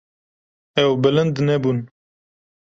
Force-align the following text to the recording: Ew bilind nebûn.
Ew 0.83 0.91
bilind 1.01 1.37
nebûn. 1.47 1.79